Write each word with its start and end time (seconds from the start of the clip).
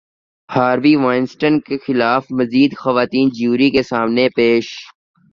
Harvey 0.49 0.95
Weinstein 0.95 1.59
کے 1.59 1.77
خلاف 1.85 2.25
مزید 2.31 2.71
خواتین 2.77 3.29
جیوری 3.29 3.69
کے 3.71 3.83
سامنے 3.83 4.27
پیش 4.35 4.67